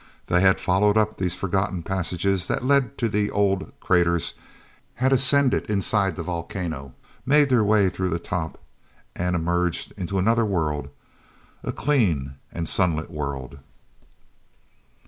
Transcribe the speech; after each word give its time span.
They 0.25 0.39
had 0.41 0.59
followed 0.59 0.97
up 0.97 1.17
these 1.17 1.35
forgotten 1.35 1.83
passages 1.83 2.47
that 2.47 2.65
led 2.65 2.97
to 2.97 3.07
the 3.07 3.29
old 3.29 3.71
craters, 3.79 4.33
had 4.95 5.13
ascended 5.13 5.67
inside 5.69 6.15
the 6.15 6.23
volcano, 6.23 6.95
made 7.23 7.49
their 7.49 7.63
way 7.63 7.87
through 7.87 8.09
the 8.09 8.17
top 8.17 8.59
and 9.15 9.35
emerged 9.35 9.93
into 9.97 10.17
another 10.17 10.43
world—a 10.43 11.73
clean 11.73 12.33
and 12.51 12.67
sunlit 12.67 13.11
world. 13.11 13.59